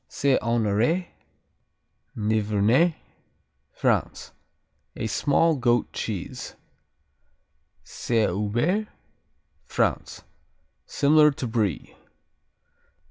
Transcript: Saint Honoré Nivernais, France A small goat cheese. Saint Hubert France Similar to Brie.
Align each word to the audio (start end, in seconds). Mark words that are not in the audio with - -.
Saint 0.07 0.41
Honoré 0.41 1.09
Nivernais, 2.15 2.95
France 3.71 4.31
A 4.95 5.05
small 5.05 5.55
goat 5.57 5.93
cheese. 5.93 6.55
Saint 7.83 8.31
Hubert 8.31 8.87
France 9.67 10.23
Similar 10.87 11.29
to 11.29 11.45
Brie. 11.45 11.95